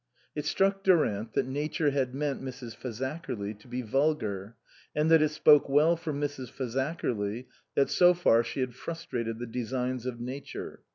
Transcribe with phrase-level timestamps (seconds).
[0.33, 2.75] It struck Durant that nature had meant Mrs.
[2.75, 4.55] Fazakerly to be vulgar,
[4.95, 6.49] and that it spoke well for Mrs.
[6.51, 10.81] Fazakerly that so far she had frustrated the designs of nature.